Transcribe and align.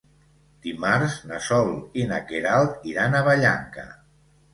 Dimarts 0.67 1.17
na 1.31 1.41
Sol 1.47 1.69
i 2.03 2.05
na 2.11 2.19
Queralt 2.31 2.89
iran 2.93 3.19
a 3.19 3.21
Vallanca. 3.29 3.85